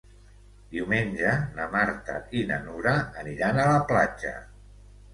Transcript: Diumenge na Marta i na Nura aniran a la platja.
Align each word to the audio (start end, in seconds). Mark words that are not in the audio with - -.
Diumenge 0.71 1.35
na 1.59 1.69
Marta 1.77 2.17
i 2.41 2.43
na 2.55 2.59
Nura 2.65 2.97
aniran 3.25 3.63
a 3.63 3.71
la 3.77 3.81
platja. 3.95 4.39